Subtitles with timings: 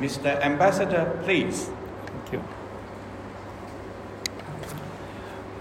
[0.00, 0.40] Mr.
[0.40, 1.70] Ambassador, please.
[2.06, 2.42] Thank you.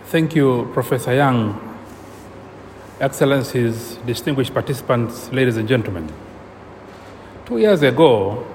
[0.05, 1.59] Thank you, Professor Young,
[3.01, 6.11] Excellencies, distinguished participants, ladies and gentlemen.
[7.45, 8.45] Two years ago,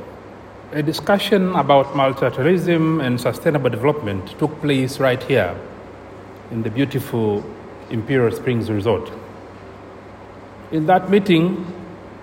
[0.73, 5.55] a discussion about multilateralism and sustainable development took place right here
[6.51, 7.45] in the beautiful
[7.91, 9.11] Imperial Springs Resort.
[10.73, 11.65] In that meeting,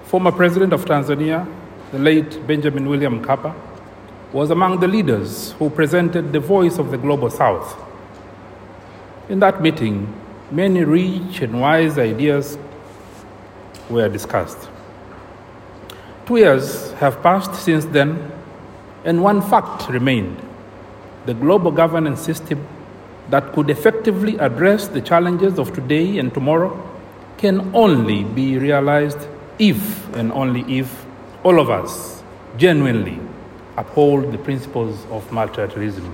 [0.04, 1.48] former President of Tanzania,
[1.92, 3.54] the late Benjamin William Mkapa,
[4.34, 7.78] was among the leaders who presented the voice of the global south.
[9.30, 10.14] In that meeting,
[10.52, 12.58] many rich and wise ideas
[13.90, 14.70] were discussed.
[16.26, 18.32] Two years have passed since then,
[19.04, 20.38] and one fact remained
[21.26, 22.66] the global governance system
[23.30, 26.72] that could effectively address the challenges of today and tomorrow
[27.38, 29.28] can only be realized
[29.60, 31.06] if and only if
[31.44, 32.24] all of us
[32.58, 33.20] genuinely
[33.78, 36.12] uphold the principles of multilateralism.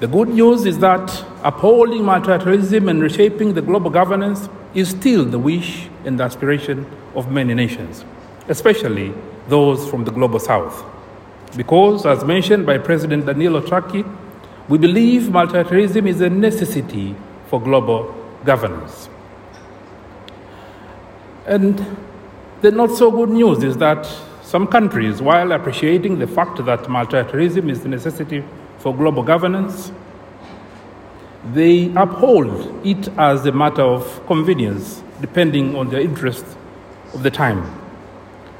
[0.00, 5.38] The good news is that upholding multilateralism and reshaping the global governance is still the
[5.38, 8.04] wish and the aspiration of many nations,
[8.48, 9.12] especially
[9.48, 10.84] those from the global south.
[11.56, 14.06] Because, as mentioned by President Danilo Türk,
[14.68, 17.14] we believe multilateralism is a necessity
[17.46, 19.08] for global governance.
[21.46, 21.96] And
[22.66, 24.04] the not so good news is that
[24.42, 28.42] some countries, while appreciating the fact that multilateralism is a necessity
[28.78, 29.92] for global governance,
[31.54, 36.44] they uphold it as a matter of convenience, depending on the interest
[37.14, 37.62] of the time.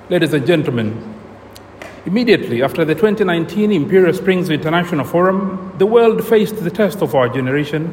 [0.08, 0.88] Ladies and gentlemen,
[2.04, 7.28] immediately after the 2019 Imperial Springs International Forum, the world faced the test of our
[7.28, 7.92] generation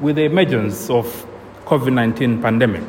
[0.00, 1.06] with the emergence of
[1.66, 2.82] COVID-19 pandemic.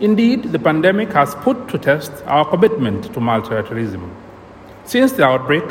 [0.00, 4.10] Indeed, the pandemic has put to test our commitment to multilateralism.
[4.84, 5.64] Since the outbreak,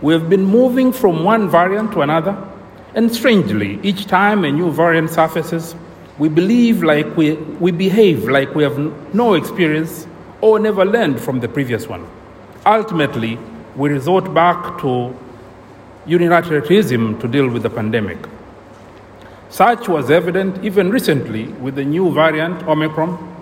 [0.00, 2.34] we have been moving from one variant to another,
[2.94, 5.74] and strangely, each time a new variant surfaces,
[6.18, 8.78] we believe like we, we behave like we have
[9.14, 10.06] no experience
[10.40, 12.06] or never learned from the previous one.
[12.64, 13.38] Ultimately,
[13.76, 15.14] we resort back to
[16.06, 18.18] unilateralism to deal with the pandemic.
[19.50, 23.33] Such was evident even recently with the new variant, Omicron,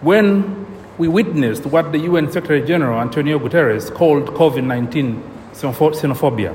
[0.00, 0.66] when
[0.98, 6.54] we witnessed what the UN Secretary General Antonio Guterres called COVID 19 xenophobia.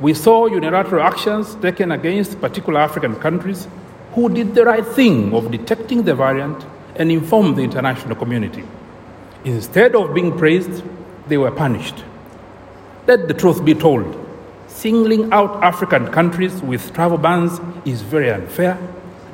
[0.00, 3.66] We saw unilateral actions taken against particular African countries
[4.12, 6.64] who did the right thing of detecting the variant
[6.96, 8.64] and informed the international community.
[9.44, 10.82] Instead of being praised,
[11.26, 12.04] they were punished.
[13.06, 14.24] Let the truth be told
[14.68, 18.78] singling out African countries with travel bans is very unfair,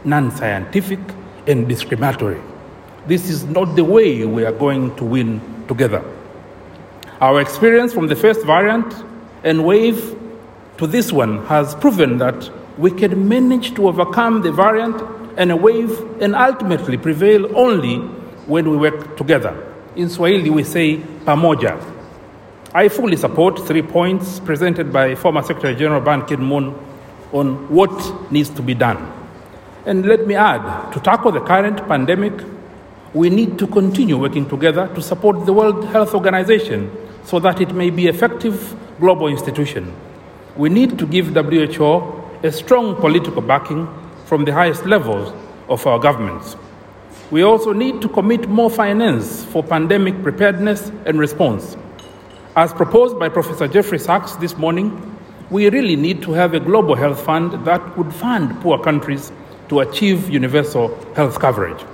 [0.04, 1.00] non scientific,
[1.46, 2.40] and discriminatory.
[3.06, 6.02] This is not the way we are going to win together.
[7.20, 8.94] Our experience from the first variant
[9.42, 10.18] and wave
[10.78, 15.00] to this one has proven that we can manage to overcome the variant
[15.36, 17.98] and a wave and ultimately prevail only
[18.46, 19.54] when we work together.
[19.96, 21.78] In Swahili, we say pamoja.
[22.72, 26.74] I fully support three points presented by former Secretary General Ban Ki moon
[27.32, 29.12] on what needs to be done.
[29.86, 32.32] And let me add to tackle the current pandemic,
[33.14, 36.90] we need to continue working together to support the World Health Organization
[37.22, 39.94] so that it may be effective global institution.
[40.56, 43.88] We need to give WHO a strong political backing
[44.26, 45.32] from the highest levels
[45.68, 46.56] of our governments.
[47.30, 51.76] We also need to commit more finance for pandemic preparedness and response.
[52.56, 54.90] As proposed by Professor Jeffrey Sachs this morning,
[55.50, 59.30] we really need to have a global health fund that would fund poor countries
[59.68, 61.84] to achieve universal health coverage.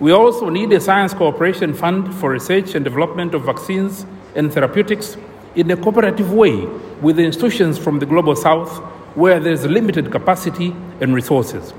[0.00, 5.18] We also need a science cooperation fund for research and development of vaccines and therapeutics
[5.54, 6.64] in a cooperative way
[7.02, 8.78] with institutions from the global south
[9.14, 11.74] where there is limited capacity and resources.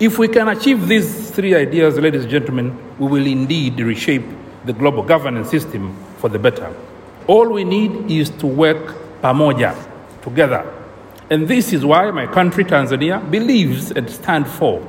[0.00, 4.24] If we can achieve these three ideas, ladies and gentlemen, we will indeed reshape
[4.64, 6.74] the global governance system for the better.
[7.28, 9.76] All we need is to work pamoja,
[10.22, 10.66] together.
[11.30, 14.80] And this is why my country, Tanzania, believes and stands for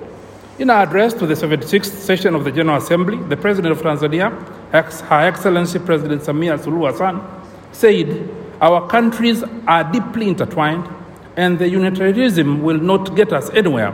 [0.59, 4.31] in our address to the 76th session of the General Assembly, the President of Tanzania,
[4.71, 7.21] Her Excellency President Samia Suluhu Hassan,
[7.71, 8.29] said,
[8.61, 10.87] Our countries are deeply intertwined,
[11.37, 13.91] and the unilateralism will not get us anywhere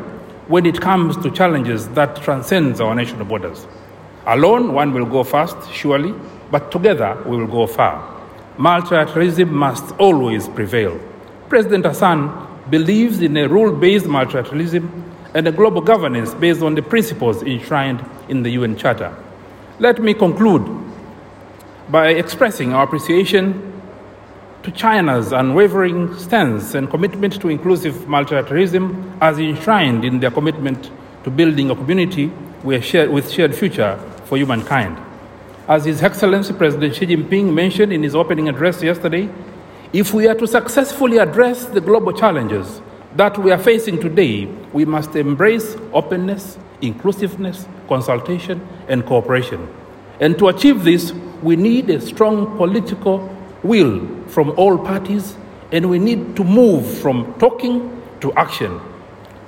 [0.48, 3.66] when it comes to challenges that transcends our national borders.
[4.26, 6.14] Alone, one will go fast, surely,
[6.52, 8.22] but together we will go far.
[8.58, 11.00] Multilateralism must always prevail.
[11.48, 16.82] President Hassan believes in a rule based multilateralism and a global governance based on the
[16.82, 19.16] principles enshrined in the UN Charter.
[19.80, 20.68] Let me conclude
[21.90, 23.66] by expressing our appreciation
[24.64, 30.92] to China's unwavering stance and commitment to inclusive multilateralism as enshrined in their commitment
[31.24, 32.32] to building a community
[32.64, 34.98] with shared future for humankind.
[35.68, 39.30] As His Excellency President Xi Jinping mentioned in his opening address yesterday,
[39.94, 42.82] if we are to successfully address the global challenges
[43.16, 49.68] that we are facing today, we must embrace openness, inclusiveness, consultation, and cooperation.
[50.20, 51.12] And to achieve this,
[51.42, 55.36] we need a strong political will from all parties,
[55.72, 58.80] and we need to move from talking to action.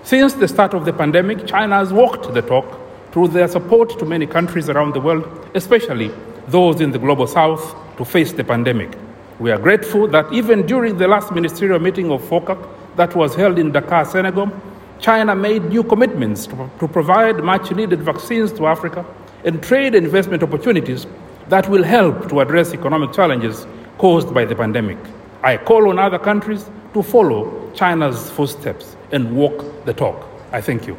[0.04, 2.80] Since the start of the pandemic, China has walked the talk
[3.12, 6.12] through their support to many countries around the world, especially
[6.48, 8.98] those in the global south, to face the pandemic.
[9.40, 12.58] We are grateful that even during the last ministerial meeting of FOCAC
[12.96, 14.52] that was held in Dakar, Senegal,
[15.00, 19.06] China made new commitments to, to provide much needed vaccines to Africa
[19.44, 21.08] and trade investment opportunities
[21.50, 23.66] that will help to address economic challenges
[23.98, 24.98] caused by the pandemic.
[25.44, 30.28] I call on other countries to follow China's footsteps and walk the talk.
[30.52, 30.98] I thank you.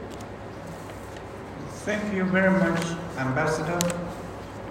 [1.85, 2.85] Thank you very much,
[3.19, 3.79] Ambassador.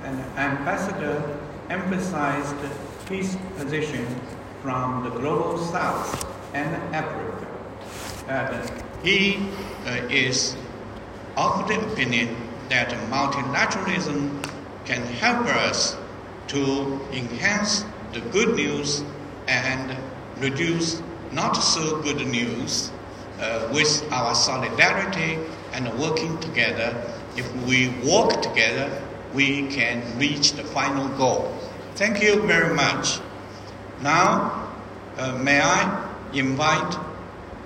[0.03, 1.39] And Ambassador
[1.69, 2.55] emphasized
[3.09, 4.05] his position
[4.61, 7.47] from the global south and Africa.
[8.27, 9.37] Uh, he
[9.85, 10.55] uh, is
[11.37, 12.35] of the opinion
[12.69, 14.45] that multilateralism
[14.85, 15.97] can help us
[16.47, 19.03] to enhance the good news
[19.47, 19.97] and
[20.39, 21.01] reduce
[21.31, 22.91] not so good news
[23.39, 25.39] uh, with our solidarity
[25.73, 26.95] and working together.
[27.37, 29.01] If we work together,
[29.33, 31.57] we can reach the final goal.
[31.95, 33.19] Thank you very much.
[34.01, 34.67] Now,
[35.17, 36.97] uh, may I invite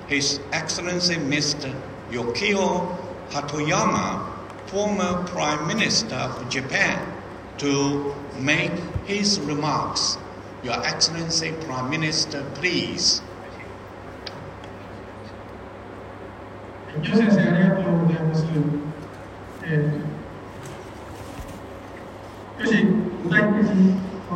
[0.08, 1.74] His Excellency Mr.
[2.12, 2.98] Yukio
[3.30, 4.22] Hatoyama,
[4.68, 7.14] former Prime Minister of Japan,
[7.58, 8.72] to make
[9.06, 10.18] his remarks.
[10.64, 13.22] Your Excellency Prime Minister, please.